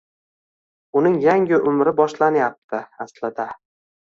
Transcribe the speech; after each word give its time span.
Uning 1.01 1.19
yangi 1.25 1.59
umri 1.73 1.93
boshlanayapti 2.01 2.81
aslida. 3.07 3.49